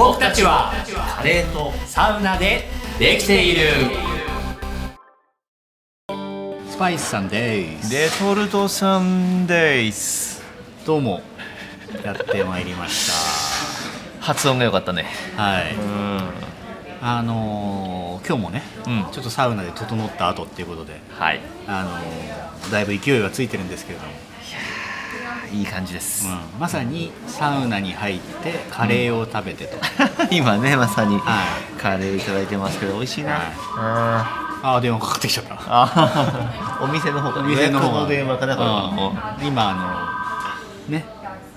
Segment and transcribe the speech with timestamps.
[0.00, 0.72] 僕たちは
[1.14, 2.62] カレーとサウナで
[2.98, 3.68] できている。
[6.70, 7.92] スパイスさんです。
[7.92, 10.42] レトルトサンデース
[10.86, 11.20] どうも
[12.02, 13.12] やってまいりまし
[14.20, 15.04] 発音が良かったね。
[15.36, 15.74] たはい。
[15.74, 16.20] うん。
[17.02, 19.12] あのー今日もね、うん。
[19.12, 21.40] ちょっとサウナで整った後っていうことではい。
[21.66, 24.12] あのーだいぶ勢いがついてるんですけれども、
[25.52, 26.60] いい感じです、うん。
[26.60, 29.76] まさにサウナに入ってカレーを食べてと、
[30.30, 31.44] 今ねまさには
[31.80, 33.42] カレーいただいてますけど美味しいな、はい。
[33.76, 36.84] あああ電話かかってきちゃった。
[36.84, 39.46] お店の方からお店の方電話かなこれもうん。
[39.46, 39.74] 今あ
[40.88, 41.04] のね。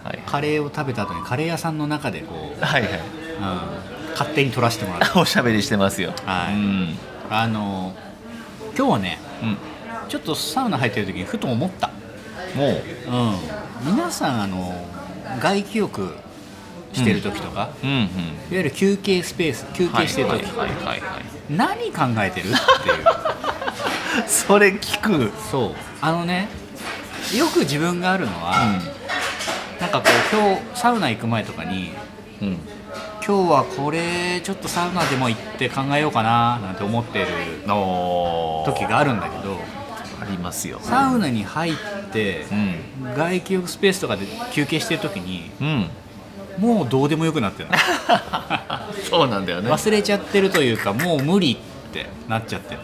[0.04, 0.20] はい。
[0.26, 2.92] カレーを食べた後にカレー屋さんの中でこう、はいはい。
[2.92, 3.60] うん、
[4.12, 6.14] 勝手に撮らせてもらっ おしゃべりしてますよ。
[6.26, 6.54] はい。
[6.54, 6.98] うん、
[7.30, 7.94] たあの
[8.78, 9.58] 今日はねうん、
[10.08, 11.90] ちょっとサウナ入ってる時にふと思った、
[12.56, 12.70] もう。
[12.70, 13.38] うん、
[13.82, 14.74] 皆さんあの
[15.42, 16.16] 外気浴
[16.94, 17.98] してる時とか、うんうん。
[17.98, 18.08] いわ
[18.52, 22.50] ゆる休憩スペース休憩してる時、はいはいはいはい何考えてるっ
[22.84, 23.06] ていう。
[24.28, 25.32] それ聞く。
[25.52, 25.72] そう。
[26.02, 26.48] あのね
[27.36, 28.80] よく自分があるのは、
[29.80, 31.92] なんかこう今日サウナ行く前とかに
[32.42, 32.60] うん、うん、
[33.26, 37.28] 今日はこれちょっとサウナでも行って考えようかななんて思ってる
[37.68, 39.58] お時があるんだけど
[40.22, 40.80] ありますよ。
[40.82, 41.80] サウナに入って
[42.22, 43.16] うん。
[43.16, 45.90] 外気浴スペースとかで休憩してる時にうん。
[46.60, 47.76] もうどうでもよくなってるの。
[49.10, 49.72] そうなんだよね。
[49.72, 52.80] 忘れちゃってるというかもう無理ってなっちゃってる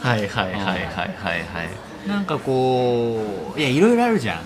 [0.00, 2.08] はいはいはいはいはいはい。
[2.08, 4.40] なんかこういやいろいろあるじゃん。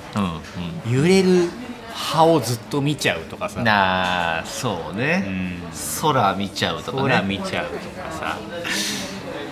[0.87, 1.49] うん揺れる
[1.95, 3.61] 葉をずっと見ちゃうとかさ。
[3.61, 5.63] うんなあそううね、ん。
[6.01, 8.37] 空見ちゃうとか空ね見ちゃうとかさ。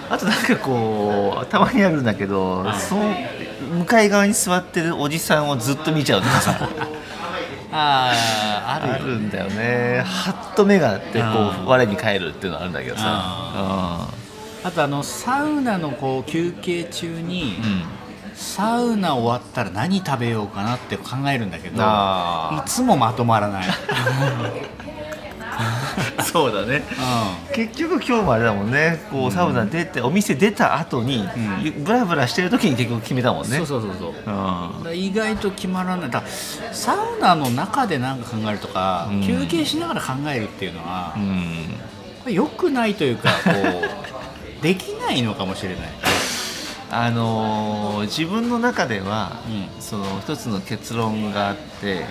[0.09, 2.79] あとなんかこうたまにあるんだけど、はい。
[2.79, 3.01] そう
[3.61, 6.69] 向かい側に座ってるおじさんをずっと見ちゃうとかさ。
[7.73, 8.11] あ
[8.65, 10.03] あああるんだよね。
[10.07, 11.27] はっと目があってこ
[11.65, 13.03] う我に返るっていうのはあるんだけどさ。
[14.65, 17.83] あとあのサウナのこう休憩中に、うん、うん
[18.37, 24.53] サウナ終わったら何食べようかなって考えるんだけどいあつもまとまらない、あ
[26.23, 26.85] そうだね。
[27.51, 29.01] う結局今日もあれだもんね。
[29.11, 31.29] こうサウナ出て、お店出た後に、ん。
[31.63, 33.57] ゆブラブラしてる時に結局決めたもんん、ね。
[33.59, 34.35] そうそうそうそう
[34.89, 34.89] う。
[34.91, 34.97] ん。
[34.97, 36.11] 意外と決まらない。
[36.11, 39.27] だからサウナの中で何か考えるとか、うん。
[39.27, 41.75] 休憩しながら考えるっていうのはう、ん。
[42.23, 43.51] これ良くないというかこ
[44.61, 45.79] う できないのかもしれない、
[46.91, 49.83] あのー自分の中では、うん。
[49.83, 52.05] その一つの結論があって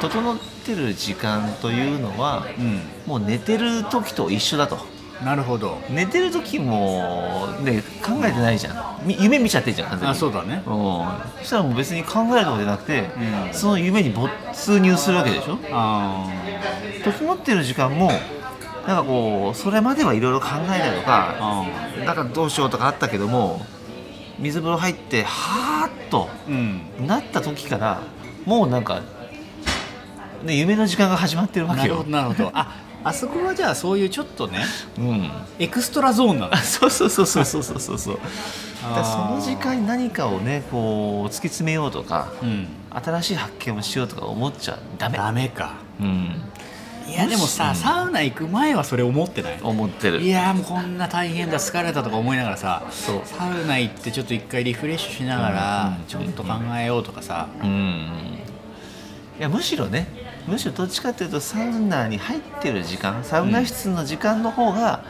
[0.00, 2.80] 整ってる時間というのはうん。
[3.06, 4.78] もう寝てる時と一緒だと。
[5.20, 5.78] うん、なるほど。
[5.88, 9.06] 寝てる時もね考えてないじゃん。
[9.06, 10.12] み夢見ちゃってんじゃん完全に。
[10.12, 10.62] あそうだね。
[10.66, 10.72] うん。
[11.38, 13.10] そしたらもう別に考えることじゃなくて、
[13.46, 13.54] うん。
[13.54, 14.30] その夢に没
[14.80, 15.58] 入するわけでしょ？
[15.70, 16.26] あ
[17.04, 18.10] 整ってる時間も
[18.86, 21.64] なんかこうそれまではいろいろ考えたりとーかあ
[22.04, 23.64] なんかどうしようとかあったけども
[24.42, 26.28] 水風呂入ってはーっと
[27.00, 28.02] なった時から、
[28.44, 29.00] もうなんか、
[30.44, 32.04] ね、夢の時間が始まってるわけよ。
[32.04, 34.64] なるほどああそこはじゃあそういうちょっとね、
[34.96, 36.56] うん、エクストラゾーンなの？
[36.62, 38.18] そうそうそうそうそうそうそう。
[38.94, 45.18] だその時間に何かをねこう突き詰めようとか、うん、新しい発見をしようとか思っちゃダメ。
[45.18, 46.42] ダメか、うん、
[47.08, 47.74] いやでもさ、うん。
[47.74, 49.58] サウナ行く前はそれ思ってない？
[49.62, 50.20] 思ってる。
[50.20, 53.20] いやもうこんな大変だ疲れたとか思いながらさそう。
[53.24, 56.04] サウナ行ってちょっと一回リフレッシュしながらうん。
[56.06, 57.48] ちょっと考えようとかさ。
[57.62, 58.38] うん。
[59.38, 60.06] いやむしろね
[60.46, 65.04] むしろどっちかっていうとサウナに入ってる時間サウナ室の時間の方が、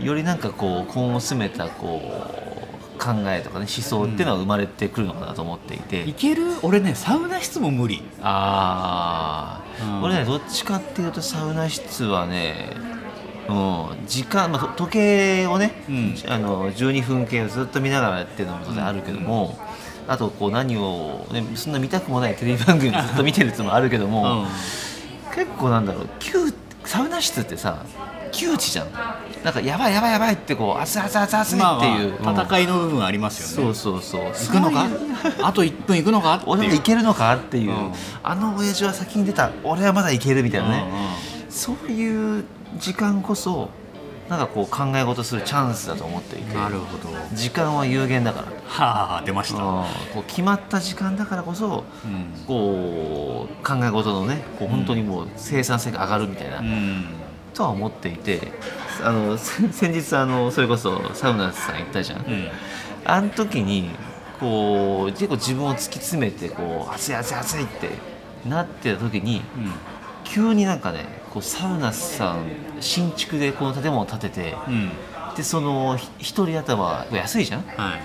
[0.00, 6.44] よりなんかこう根を詰めたこう考えとかね思想っていうのは生まれてくるのかなと思っていて、いける？
[6.62, 8.02] 俺ねサウナ室も無理。
[8.22, 9.65] ああ、うん
[10.02, 12.70] 俺ねどっちかっていうとサウナ室はね
[13.48, 13.52] う
[14.02, 16.14] ん、時間、まあ、と時計をね、うん。
[16.28, 19.56] あの12分計をずっと見ながらっていうのも当然あるけども、
[20.08, 24.46] あとこう何を、ね、そんな見たくもないテレビ番組ずっと見てるっていうのもあるけども、うん。
[25.34, 26.50] 結構なんだろう窮
[26.96, 27.84] サウナ室ってさ
[28.32, 28.88] 窮地じゃん。
[29.44, 34.32] なんかやばいやばいやばいってこう熱々熱々っていう、まあまあうん戦いの部分ありますよね、そうそうそう。
[34.32, 34.88] 行くのか？
[35.42, 36.36] あと1分行くのか？
[36.36, 36.50] っていう。
[36.52, 37.92] 俺もいけるのかっていう、うん。
[38.22, 39.50] あの親父は先に出た。
[39.62, 40.86] 俺はまだいけるみたいなね、
[41.44, 41.52] うん。
[41.52, 42.44] そういう
[42.78, 43.68] 時間こそ
[44.28, 47.08] なんかこう考え事するチャンスだと思っていてなるほど。
[47.34, 49.84] 時間は有限だから、はあ出ました、うん
[50.14, 52.44] こう決まった時間だからこそうん。
[52.46, 57.04] こう考え事のねこう本当にもう生産性が上がるみたいな、うん。
[57.54, 58.52] とは思っていて
[59.02, 62.48] あのせ先日あのそれこそサウナさん行ったじゃん、うん。
[63.04, 63.90] あの時に
[64.40, 67.90] こう結構自分を突き詰めてこう熱い熱い熱いって
[68.46, 69.72] なってた時にうん。
[70.24, 71.04] 急になんかね
[71.36, 72.46] こうサウナさん
[72.80, 74.90] 新築でこの建物を建ててうん。
[75.36, 77.60] でそのひ一人頭安いじゃん？
[77.60, 77.96] は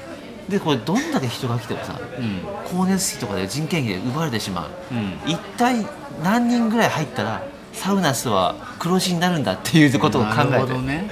[0.50, 0.52] い。
[0.52, 2.42] でこれどんだけ人が来てもさうん。
[2.66, 4.70] 光熱費とかで人件費で奪われてしまう。
[4.92, 5.32] うん。
[5.32, 5.88] 一体
[6.22, 7.42] 何人ぐらい入ったら
[7.72, 10.78] サウナスは黒字になるんだっていうことを考えて。
[10.80, 11.10] ね。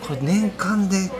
[0.00, 1.10] これ年間で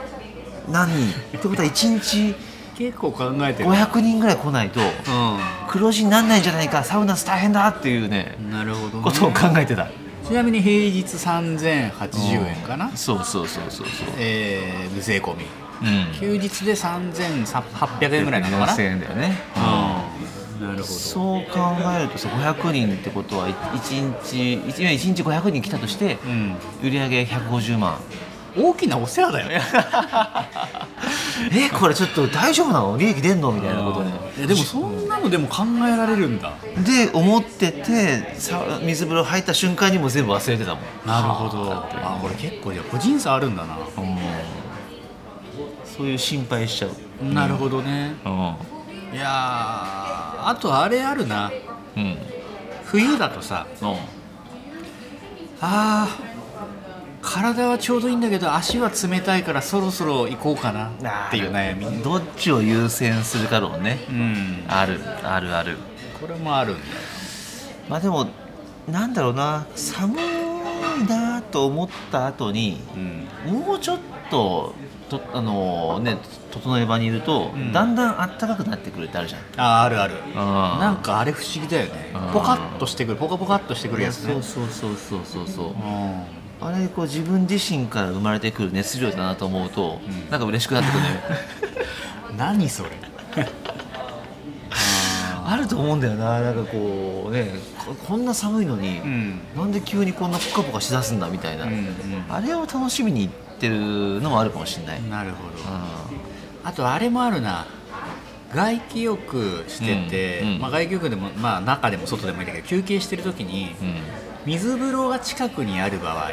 [0.68, 1.10] 何人？
[1.10, 2.36] ってことは1日
[2.78, 3.68] 結構考えてる。
[3.68, 4.84] 500人ぐらい来ないとう
[5.68, 9.88] 黒字にならないんじゃないかサウナス大変だっていうねんなるほど、ね、ことを考えてた、
[10.30, 14.06] ちなみに平日3080円かな、そうそうそうそうそう。
[14.16, 15.44] えー、税込み。
[15.82, 16.20] うん。
[16.20, 19.36] 休日で3800円ぐらいなのかな？4000円だよね。
[19.56, 19.58] う
[20.62, 20.68] ん。
[20.68, 20.84] なるほど。
[20.84, 26.54] そう考えるとさ500人ってことは1日1日500人来たとしてうん。
[26.84, 27.98] 売上150万。
[28.56, 29.48] 大きなお世話だよ。
[29.48, 29.62] ね
[31.54, 32.96] えこれちょっと大丈夫なの？
[32.96, 33.50] 利益出んの？
[33.50, 36.54] みたいなことねえでもそんなのでも考えられるんだ。
[36.84, 40.84] で思っててさ水風呂入った瞬間にも全部忘れてたもん。
[41.06, 41.72] なるほど。
[41.72, 43.76] あこれ結構じゃあ個人差あるんだな。
[43.76, 43.82] うん。
[45.84, 47.24] そういう心配しちゃう。
[47.34, 48.14] なるほどね。
[48.24, 48.32] うん。
[49.12, 51.52] いやーあとあれあるな。
[51.96, 52.16] うん。
[52.84, 53.66] 冬だとさ。
[53.82, 53.96] うん。
[55.60, 56.29] あー
[57.22, 60.90] 体はちょうどいいんだけど足は冷たいからそろそろ行こうかな
[61.28, 62.02] っていう悩み。
[62.02, 63.98] どっちを優先するか論ね。
[64.08, 64.64] うん。
[64.68, 65.76] あるあるある。
[66.20, 66.86] これもあるんだよ
[67.88, 68.26] まあでも
[68.88, 69.66] なんだろうな。
[69.74, 72.80] 寒いなと思った後に
[73.46, 73.52] うん。
[73.52, 73.98] もうちょっ
[74.30, 74.74] と
[75.10, 76.18] とあのね
[76.52, 77.72] 整え場にいると、うん。
[77.72, 79.40] だんだん暖かくなってくるってあるじゃん。
[79.56, 80.14] あーあるある。
[80.34, 82.12] ななんかあれ不思議だよね。
[82.14, 82.32] うん。
[82.32, 84.32] ポカッとしてくるポカポカっとしてくるやつね。
[84.34, 85.66] そうそうそうそうそうそう。
[85.66, 90.30] うんあれこう自分自身から生まれてくる熱量だなと思うと、うん。
[90.30, 91.08] なんか嬉しくなってくるね。
[92.36, 92.90] 何それ。
[95.46, 96.40] あると思うんだよな。
[96.40, 99.40] なんかこうねここんな寒いのに、うん。
[99.56, 101.88] なんで急にこんなポカポカしだすんだみたいな、うん
[102.28, 105.48] あれを楽しみに行ってるのもあるかもしれない、うんなるほど。
[105.48, 105.52] う
[106.62, 107.66] あとあれもあるな。
[108.54, 113.76] 外気浴してて、うんうんまあ、外気浴でも、まあ、中でも外でもいいんだけど休憩してる時にん。
[114.44, 116.32] 水風呂が近くにある場合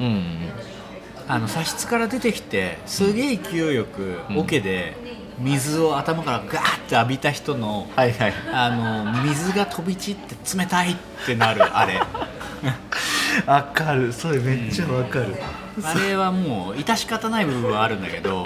[0.00, 0.52] うんうん
[1.28, 4.38] あの茶室から出てきてすげえ勢いよくうん。
[4.38, 4.96] 桶で
[5.38, 8.34] 水を頭からガーって浴びた人のはいはい。
[8.52, 12.00] あの水が飛び散って冷たいってなるあれ。
[13.46, 14.12] わかる。
[14.12, 15.34] それめっちゃわかる、
[15.82, 18.44] あれはもう致し方ない部分はあるんだけど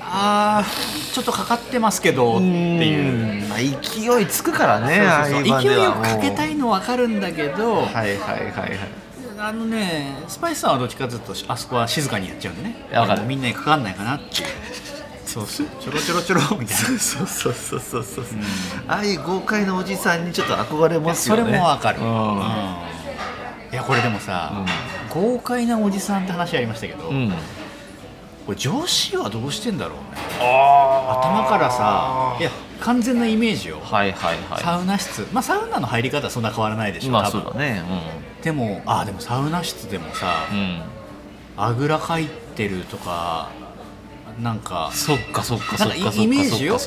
[0.00, 3.48] あーちょっとかかってますけどっていう。
[3.48, 8.78] まあ、勢いつくからね勢いよくかけたいの分かるんだけど、はいはいはいはい
[9.44, 12.76] あのねスパイスさんはどっちかというとあそこは静かにやっちゃうんでね。
[12.92, 13.24] わかる。
[13.24, 14.48] みんなにかかんないかなっていう。
[15.26, 16.66] そうちょろちょろちょろみたいな。
[16.66, 18.24] そうそうそうそうそうそう、
[18.86, 22.12] ああいう豪快なおじさんにちょっと憧れますそよねれも分かる、ううんん
[23.72, 24.64] いやこれでもさ、
[25.12, 27.30] 豪快なおじさんって話ありましたけど、うん、
[28.46, 30.04] これ女子はどうしてんだろうね
[30.40, 32.50] あ頭からさいや
[32.82, 34.62] 完全なイメージよ、はいはいはい。
[34.62, 35.26] サウナ室。
[35.32, 37.82] まあサウナの入り方はそんな変わらないでしょ、まあそうだね。
[38.42, 40.82] でもあでもサウナ室でもさ、うん、うん、
[41.56, 43.50] あぐらかいてるとか
[44.40, 46.78] なんかそっかそっかそっかイメージよ。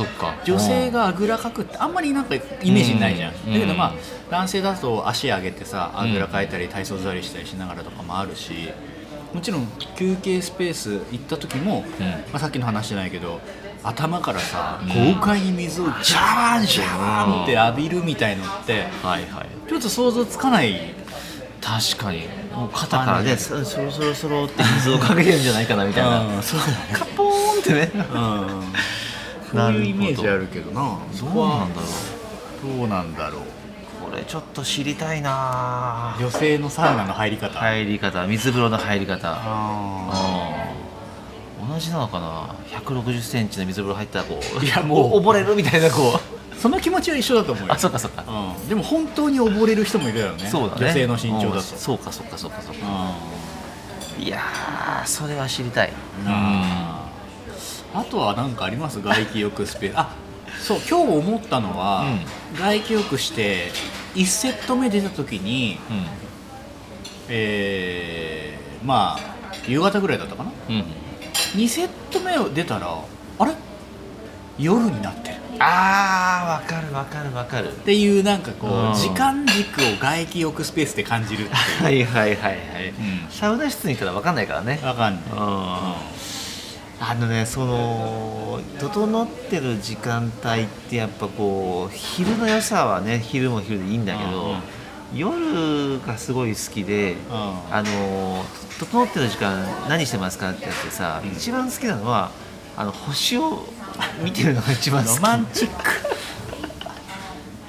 [0.44, 2.40] 女性があぐらかくってあんまりなんかイ
[2.72, 3.54] メージないじゃん、うん。
[3.54, 3.94] だけどまあ
[4.30, 8.70] 男性だと足上げてさあぐらかいたり体操座りしたりしながらとかもあるし
[9.34, 12.06] もちろん休憩スペース行った時も、うん。
[12.06, 13.42] まあ、さっきの話じゃないけど
[13.88, 15.14] 頭からさうん。
[15.16, 19.70] 豪快に水をジャーンジャーンって浴びるみたいのってはいはい。
[19.70, 20.94] ちょっと想像つかない。
[21.62, 22.28] 確かに。
[22.54, 26.26] もう肩からねそそろそろそろって水をかけてるんじゃないかなみたいな。
[26.26, 26.60] うんそう。
[26.60, 27.92] だねカポーンってね。
[27.94, 28.74] うん。
[29.52, 30.98] そういうイメージあるけどな。
[31.14, 31.88] そどうなんだろ
[32.64, 32.78] う。
[32.78, 33.42] どうなんだろう。
[34.10, 36.16] これちょっと知りたいな。
[36.20, 38.26] 女性のサウナの入り方、入り方。
[38.28, 39.34] 水風呂の入り方。
[39.36, 40.45] あうん
[41.76, 45.18] 同じなのかな？1 6 0ンチの水風呂入ったらこういや もう。
[45.18, 46.56] お溺れるみたいなこう。
[46.56, 47.74] ーその気持ちは一緒だと思うよ。
[47.74, 48.24] あそっかそっか。
[48.28, 50.48] うん、でも本当に溺れる人もいるよね。
[50.50, 50.86] そうだね。
[50.86, 51.58] 女性の身長だと。
[51.58, 51.64] うん。
[51.78, 52.88] そうかそうかそうかそうか。
[54.18, 54.24] うん。
[54.24, 55.92] いやーそれは知りたい。
[56.26, 57.10] あ
[57.94, 59.02] あとは何かあります？
[59.02, 59.94] 外気浴スペース。
[60.00, 60.10] あ
[60.62, 62.06] そう今日思ったのは、
[62.58, 63.72] 外気浴して
[64.16, 66.06] 1セット目出た時にうん。
[67.28, 69.36] えー、まあ
[69.68, 70.52] 夕方ぐらいだったかな？
[70.70, 70.86] うん、うん、
[71.56, 72.88] 2セット目を出たら
[73.40, 73.54] あれ？
[74.58, 75.36] 夜になってる。
[75.60, 77.72] あーわかるわかるわかる。
[77.72, 78.94] っていうなんかこう、うん。
[78.94, 81.48] 時間軸を外気浴スペースで感じる
[81.82, 83.28] はいはいはいはい、うん。
[83.30, 84.80] サウナ室にいたらわかんないからね。
[84.84, 94.60] わかんない、あのねその整ってる時間帯ってやっぱこう昼の良さはね昼も昼でいいんだけど、うんうん
[95.16, 98.44] 夜がすごい好きであの
[98.80, 101.32] 整ってる時間何してますかってやつでさ、うん。
[101.32, 102.32] 一番好きなのは
[102.76, 103.66] あの星を
[104.22, 105.16] 見てるのが一番好き。
[105.16, 105.76] ロマンチック。
[105.76, 106.20] ロマ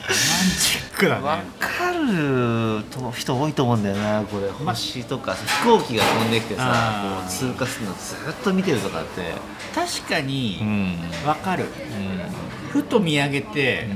[0.09, 0.15] ン
[0.61, 4.51] チックだわねかると人多いと思うんだよなこれ。
[4.65, 9.35] ま星とか飛行機が飛んできてさこう通過するのずっと見てるとかって。
[9.75, 10.97] 確かにん。
[11.25, 11.67] わかる。
[12.71, 13.87] ふと見上げて、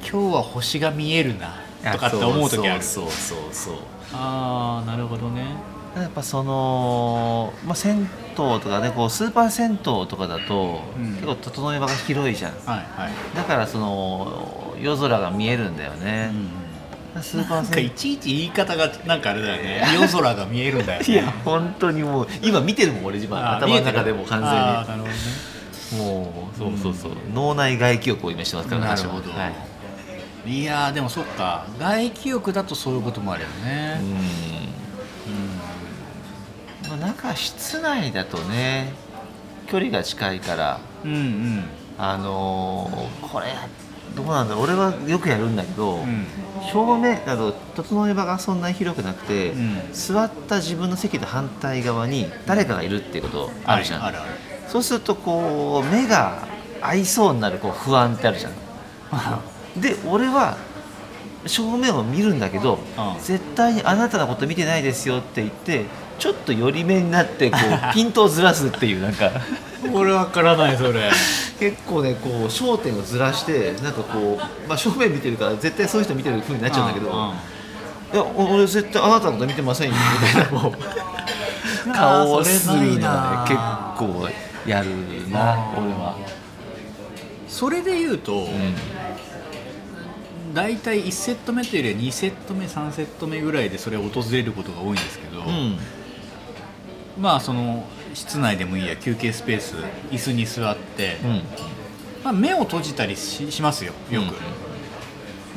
[0.00, 2.82] 今日は星が見えるなとかって思う時ある。
[2.82, 3.74] そうそうそうそう。
[4.12, 5.44] ああなるほどね。
[5.96, 11.14] やっぱその、まあ、銭湯とかねこうスーパー銭湯とかだと、うん。
[11.14, 12.52] 結構整え場が広いじゃん。
[12.52, 16.32] はいはい、だからその夜空が見えるんだよね、
[17.22, 19.82] スーパなんかー銭湯いちいち言い方がなんかあれだよね。
[19.94, 21.06] 夜空が見えるんだよね。
[21.08, 23.38] いや本当にもう今見てるもん俺自分。
[23.38, 24.56] 頭の中でも完全に。
[24.56, 25.14] なるほどね。
[25.92, 29.52] もうそうそうそう、脳内外記憶を今してますからなるほど、はい、
[30.46, 31.66] い、やーでもそっか。
[31.78, 34.00] 外気浴だとそういうこともあるよね。
[34.00, 34.04] う
[36.86, 36.88] ん。
[36.88, 38.92] まあ、中室内だとね
[39.66, 41.18] 距離が近いからうんうん。
[41.18, 41.64] うん
[41.98, 43.46] あのーこれ
[44.14, 46.26] どうなんだ俺はよくやるんだけど、うん。
[46.72, 49.80] 正面だと整え場がそんなに広くなくて、うん。
[49.92, 54.30] 座った自分の席の反対側に誰かがいるっていうことあるじゃん、はいあるある。
[54.68, 56.46] そうするとこう目が
[56.80, 58.52] 合いそうになるこう不安ってあるじゃん
[59.80, 60.56] で俺は
[61.46, 63.22] 正面を見るんだけど、うん。
[63.22, 65.84] 絶対にあなたのこと見てないですよって言って
[66.18, 67.60] ちょっと寄り目になってこう
[67.94, 69.30] ピントをずらすっていうなんか。
[69.92, 71.10] 俺わからないそれ。
[71.60, 77.30] 結構ねこう焦点をずらしてなんかこう、まあ、正面見てるから絶対そういう人見てる風になっちゃうんだけど、うんうん。
[77.30, 77.32] い
[78.14, 80.72] やお俺絶対あなたのこと見てませんよみたいなもう
[81.94, 82.90] 顔をするのね
[83.46, 83.60] 結
[83.96, 84.28] 構
[84.66, 84.88] やる
[85.30, 86.16] な俺は、
[87.48, 88.74] それで言うと、うん
[90.56, 95.76] 大体1セット目というよりは2セット目3セット目ぐらいでそれを訪れることが多いんですけど、うん。
[97.20, 97.84] まあその
[98.14, 99.76] 室内でもいいや休憩スペース
[100.10, 101.42] 椅子に座って、うん。
[102.24, 104.34] まあ、目を閉じたりししますよよく、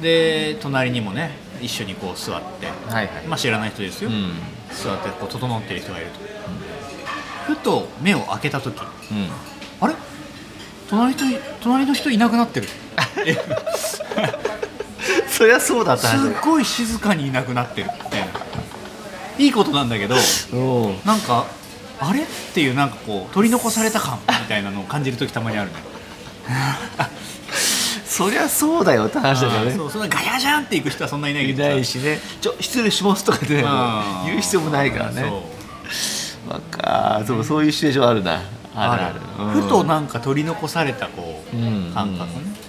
[0.02, 4.34] で隣にもね一緒にこう座って、はいはい、まあ、知らない人ですよ、うん。
[4.70, 6.08] 座ってこう整ってる人がいる
[7.48, 8.86] と、ふと目を開けた時うん。
[9.80, 9.96] あれ？
[10.90, 12.68] 隣人隣の人いなくなってる
[15.40, 18.28] そりゃそうだったすっごい静かにいなくなってるみたいな
[19.38, 20.16] いいことなんだけど
[20.52, 21.00] うん。
[21.06, 21.46] なんか
[21.98, 25.78] あれっていうなんかこう取り残された感みたいなのを感じる時たまにあるね。
[28.06, 31.70] そりゃそうだよって話だからねそうそんなガヤじゃんっていく人はそんないないけいどさ。
[31.70, 32.20] ないしね。
[32.42, 34.26] ちょ失礼しますとかってねうん。
[34.26, 35.22] 言う必要もないからね。
[35.22, 36.50] そう。
[36.52, 38.42] わかそうそういうシチュエーションあるな。
[38.76, 39.22] あるある。
[39.56, 39.62] うん。
[39.62, 41.92] ふとなんか取り残されたこう、うん。
[41.94, 42.50] 感覚ね、でも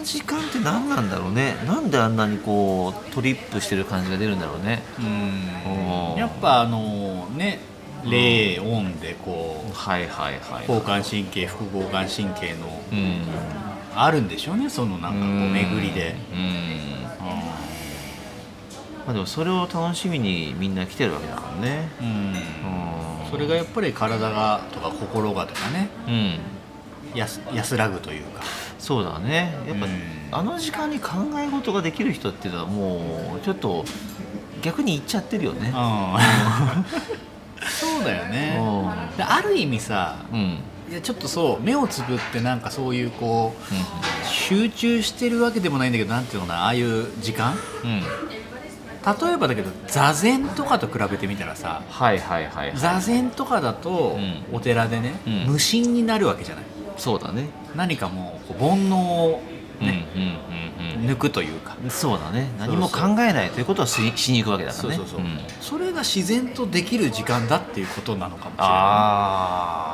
[0.00, 1.56] の時間って何なんだろうね。
[1.66, 4.82] なんであんなにこうトリップしてる感じが出るんだろうね。
[4.98, 6.12] うん。
[6.12, 6.18] うん。
[6.18, 7.60] やっぱあのね
[8.04, 13.24] 霊オンでこうはいはいはい交感神経副交感神経のうん。
[13.94, 16.40] あるんでしょうねそのなんかこう巡りで、うん。
[19.06, 21.88] まあでもそれを楽しみにみんな来てるわけだからね。
[22.00, 22.06] うん。
[22.06, 22.14] うん。
[22.14, 22.16] う
[22.86, 22.90] ん
[23.30, 25.88] それがやっぱり体がとか心がとかね。
[26.08, 26.38] うん。
[27.14, 28.42] 安安らぐというか
[28.80, 29.54] そうだね。
[29.68, 29.92] やっぱ、うん。
[30.32, 33.84] あの時間に考え事ができる人っていうのはもうちょっと
[34.62, 35.72] 逆に言っちゃってるよね。
[37.68, 38.58] そうだよね。
[39.18, 40.38] ある意味さうん。
[40.38, 40.58] うん
[40.90, 47.54] いやちょっとそう目をつぶってなんかそういうこう集中してるわけでもないんだけどなんていうのかなああいう時間？
[47.84, 48.00] うん。
[48.00, 48.06] 例
[49.32, 52.76] えばだけど座禅とかと比べてみたらさはいはいはいはい。
[52.76, 54.42] 座禅とかだとうん。
[54.52, 55.52] お寺でね、うん。
[55.52, 56.64] 無心になるわけじゃない？
[57.00, 57.48] そうだね。
[57.74, 59.42] 何かもう煩悩を
[59.80, 61.76] ね、うんうんうん抜くというか。
[61.82, 64.96] うんそうだね何も考えないということをししに行くわけだからね。
[64.96, 65.38] そうそうそう、ん。
[65.60, 69.88] それが自然とできる時間だっていうことなのかもしれなあ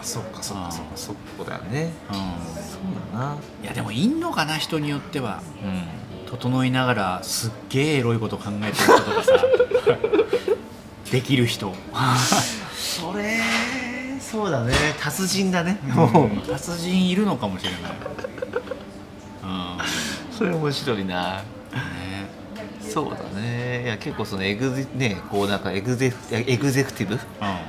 [0.00, 0.90] あそっかそっかそっか。
[0.96, 1.80] そこだよね。
[1.80, 1.90] い、うん。
[1.90, 9.32] そうだな、いやでもいんのかな人によってはうん、整いながらすっげえエロいこと考えてる人とかさ
[11.12, 11.74] できる人
[14.30, 14.72] そうだね。
[15.00, 16.42] 達人だね、うん。
[16.42, 17.80] 達人いるのかもしれない、
[20.30, 21.42] それ面白いな。
[21.72, 22.28] うんね、
[22.80, 23.82] そうだね。
[23.84, 27.16] いや結構そのエグゼねこうなんかエグゼエグゼクティブう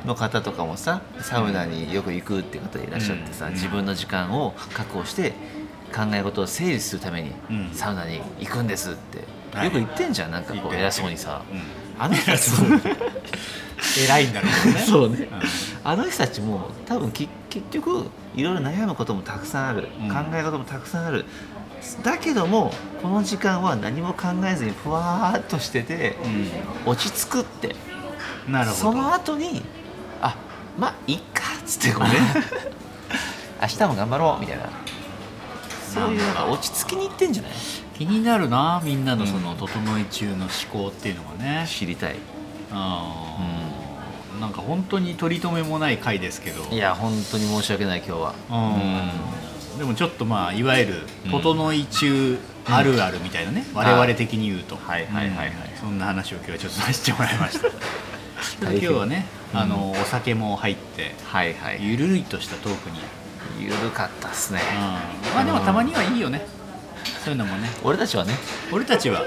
[0.06, 0.08] ん。
[0.08, 3.54] の方とかもさサウナによく行くっていう方いらっしゃってさ、うん。
[3.54, 5.32] 自分の時間を確保して
[5.94, 7.70] 考え事を整理するためにうん。
[7.74, 9.24] サウナに行くんですって、
[9.58, 9.66] はい。
[9.66, 10.32] よく言ってんじゃん。
[10.32, 11.62] なんかこう偉そうにさ、うん。
[12.00, 12.32] あの人。
[14.06, 14.80] 偉いんだろうね。
[14.88, 15.18] そうね。
[15.18, 15.28] ん
[15.84, 20.10] あの人たちも多分き結局いろいろ悩むこともたくさんある、うん。
[20.10, 21.26] 考え事もたくさんある。
[22.04, 22.72] だけども
[23.02, 26.16] この時間は何も考えずにふわーっとしてて
[26.86, 27.76] 落ち着くって。
[28.48, 28.82] うんなるほど。
[28.82, 29.64] その後に
[30.22, 30.36] あ
[30.78, 32.12] まあいっかっつってこうね
[33.62, 34.70] 明日も頑張ろうみたいな。
[35.94, 36.26] そういう。
[36.26, 37.52] なんか落ち着きにいってんじゃない？
[37.98, 39.58] 気になるなみんなのそのうん。
[39.58, 41.66] 整い中の思考っていうのがね。
[41.68, 42.16] 知りたい。
[42.72, 43.71] あー
[44.42, 46.64] なんか本当に取り留めもない回ですけど。
[46.72, 48.36] いや本当に申し訳ない今日は。
[48.50, 49.80] うん。
[49.80, 50.94] でもちょっとまあいわゆる
[51.30, 55.06] 整い中あるあるみたいなね、我々的に言うと、はい。
[55.06, 55.30] はい。
[55.30, 55.38] はい。
[55.38, 55.48] はい。
[55.50, 55.54] うん。
[55.80, 57.68] そんな話を今日はちょっとさせてもらいました。
[58.72, 61.54] 今日はね、あのお酒も入ってはい。
[61.54, 61.78] はい。
[61.80, 63.00] ゆるりとしたトークに、
[63.60, 64.62] ゆるかったっすね。
[64.74, 65.36] うん。
[65.36, 66.46] まあでもたまにはいいよね。
[67.24, 67.70] そういうのもね。
[67.84, 68.34] 俺たちはね。
[68.72, 69.22] 俺たちは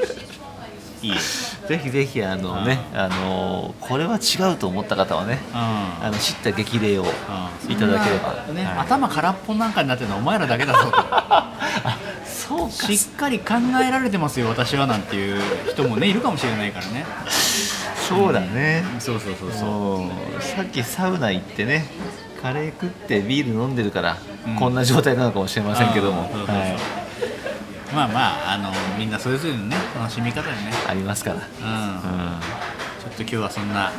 [1.12, 5.56] ぜひぜひあのねあのこれは違うと思った方はねうん。
[5.56, 7.06] あの知った激励をう
[7.68, 7.72] ん。
[7.72, 8.46] いただければ。
[8.52, 8.78] ね、はい。
[8.78, 10.96] 頭空っぽなんかになってるのはお前らだけだぞと。
[12.26, 12.72] そうか。
[12.72, 17.04] しっかり考えられてますよ私はなんていう人もねいるかもしれないからね。
[18.08, 18.84] そうだね。
[18.98, 19.58] そうそうそうそう。
[19.58, 21.86] そうさっきサウナ行ってね
[22.42, 24.56] カレー食ってビール飲んでるから、うん。
[24.56, 26.22] こんな状態なのかもしれませんけども。
[26.22, 26.28] は
[27.00, 27.03] い
[27.94, 30.72] まあまああのみんなそれぞれのね楽しみ方でね。
[30.86, 31.46] ありますから、うん、う
[33.02, 33.92] ちょっと今日はそんな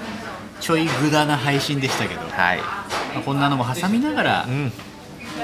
[0.60, 4.72] ちょいグダな配信でしたけど、ん、はい、まあこんなのも挟みながらうん、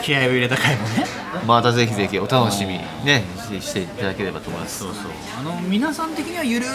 [0.04, 1.06] 気合を入れた回もね。
[1.48, 3.24] またぜひぜひお楽しみね
[3.60, 4.80] ししていただければと思います。
[4.80, 5.12] そうそう。
[5.40, 6.66] あの皆さん的にはゆる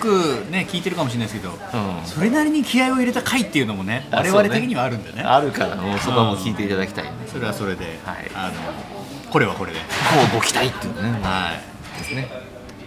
[0.00, 2.06] くね聞いてるかもしれないですけど、うん。
[2.06, 5.22] それなりに気合を入れた回っていうのもねあ我々的にはあるんでね。
[5.22, 8.30] あるからもうそこはもう聞いていただきたい、ね、それはそれで、はい。
[8.34, 9.03] あの
[9.34, 9.80] これはこれで。
[9.80, 9.84] こ
[10.32, 11.10] うご期待っていうのね。
[11.20, 11.54] は
[11.96, 11.98] い。
[11.98, 12.28] ですね。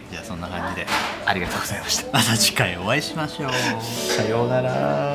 [0.09, 0.87] じゃあそんな感じで。
[1.25, 2.05] ありがとうございました。
[2.13, 3.51] また次回お会いしましょう。
[3.83, 5.13] さようなら